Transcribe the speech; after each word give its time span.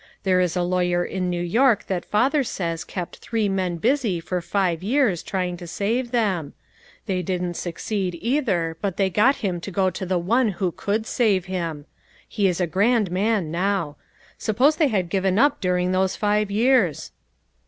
There 0.23 0.39
is 0.41 0.55
a 0.55 0.63
lawyer 0.63 1.05
in 1.05 1.29
New 1.29 1.43
York 1.43 1.85
that 1.85 2.05
father 2.05 2.43
says 2.43 2.83
kept 2.83 3.17
three 3.17 3.47
men 3.47 3.77
busy 3.77 4.19
for 4.19 4.41
five 4.41 4.81
years 4.81 5.21
trying 5.21 5.57
to 5.57 5.67
save 5.67 6.09
him. 6.09 6.53
They 7.05 7.21
didn't 7.21 7.53
succeed, 7.53 8.17
either, 8.19 8.77
but 8.81 8.97
they 8.97 9.11
got 9.11 9.35
him 9.45 9.61
to 9.61 9.69
go 9.69 9.91
to 9.91 10.03
the 10.03 10.17
One 10.17 10.53
who 10.53 10.71
could 10.71 11.05
save 11.05 11.45
him. 11.45 11.85
He 12.27 12.47
is 12.47 12.59
a 12.59 12.65
grand 12.65 13.11
man 13.11 13.51
now. 13.51 13.95
Sup 14.39 14.55
pose 14.57 14.77
they 14.77 14.87
had 14.87 15.07
given 15.07 15.37
up 15.37 15.61
during 15.61 15.91
those 15.91 16.15
five 16.15 16.49
years 16.49 17.11